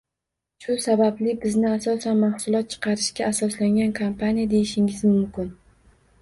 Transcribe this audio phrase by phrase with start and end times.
[0.63, 5.55] Shu sababli bizni asosan mahsulot chiqarishga asoslangan kompaniya deyishingiz mumkin.